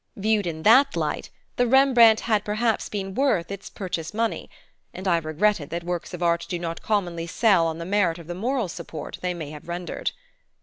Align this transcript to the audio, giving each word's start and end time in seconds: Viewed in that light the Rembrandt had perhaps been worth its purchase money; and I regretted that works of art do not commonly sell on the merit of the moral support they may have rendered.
Viewed 0.15 0.47
in 0.47 0.63
that 0.63 0.95
light 0.95 1.29
the 1.57 1.67
Rembrandt 1.67 2.21
had 2.21 2.43
perhaps 2.43 2.89
been 2.89 3.13
worth 3.13 3.51
its 3.51 3.69
purchase 3.69 4.15
money; 4.15 4.49
and 4.95 5.07
I 5.07 5.19
regretted 5.19 5.69
that 5.69 5.83
works 5.83 6.11
of 6.11 6.23
art 6.23 6.47
do 6.49 6.57
not 6.57 6.81
commonly 6.81 7.27
sell 7.27 7.67
on 7.67 7.77
the 7.77 7.85
merit 7.85 8.17
of 8.17 8.25
the 8.25 8.33
moral 8.33 8.67
support 8.67 9.19
they 9.21 9.35
may 9.35 9.51
have 9.51 9.67
rendered. 9.67 10.09